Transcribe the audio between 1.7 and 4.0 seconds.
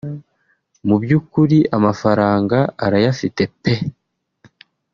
amafaranga arayafite peee